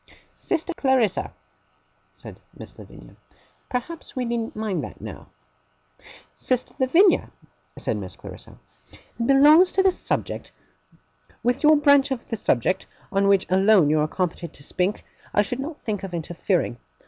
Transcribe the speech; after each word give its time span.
'Sister 0.39 0.73
Clarissa,' 0.73 1.31
said 2.11 2.39
Miss 2.57 2.75
Lavinia. 2.79 3.15
'Perhaps 3.69 4.15
we 4.15 4.25
needn't 4.25 4.55
mind 4.55 4.83
that 4.83 4.99
now.' 4.99 5.27
'Sister 6.33 6.73
Lavinia,' 6.79 7.29
said 7.77 7.97
Miss 7.97 8.15
Clarissa, 8.15 8.57
'it 8.91 9.27
belongs 9.27 9.71
to 9.73 9.83
the 9.83 9.91
subject. 9.91 10.51
With 11.43 11.61
your 11.61 11.75
branch 11.75 12.09
of 12.09 12.27
the 12.29 12.35
subject, 12.35 12.87
on 13.11 13.27
which 13.27 13.45
alone 13.47 13.91
you 13.91 13.99
are 13.99 14.07
competent 14.07 14.53
to 14.55 14.63
speak, 14.63 15.05
I 15.35 15.43
should 15.43 15.59
not 15.59 15.77
think 15.77 16.01
of 16.01 16.15
interfering. 16.15 16.77